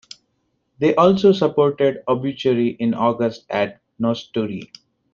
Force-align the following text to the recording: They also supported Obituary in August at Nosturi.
They 0.79 0.95
also 0.95 1.31
supported 1.31 2.03
Obituary 2.07 2.69
in 2.69 2.95
August 2.95 3.45
at 3.51 3.81
Nosturi. 4.01 4.71